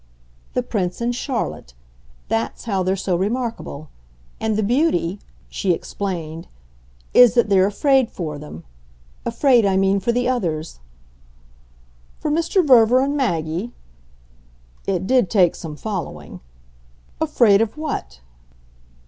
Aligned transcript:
"The 0.55 0.63
Prince 0.63 0.99
and 0.99 1.13
Charlotte. 1.15 1.75
THAT'S 2.27 2.63
how 2.65 2.81
they're 2.81 2.95
so 2.95 3.15
remarkable. 3.15 3.89
And 4.39 4.57
the 4.57 4.63
beauty," 4.63 5.19
she 5.47 5.73
explained, 5.73 6.47
"is 7.13 7.35
that 7.35 7.49
they're 7.49 7.67
afraid 7.67 8.09
for 8.09 8.39
them. 8.39 8.63
Afraid, 9.27 9.63
I 9.63 9.77
mean, 9.77 9.99
for 9.99 10.11
the 10.11 10.27
others." 10.27 10.79
"For 12.17 12.31
Mr. 12.31 12.65
Verver 12.65 13.01
and 13.01 13.15
Maggie?" 13.15 13.73
It 14.87 15.05
did 15.05 15.29
take 15.29 15.53
some 15.53 15.75
following. 15.75 16.39
"Afraid 17.19 17.61
of 17.61 17.77
what?" 17.77 18.21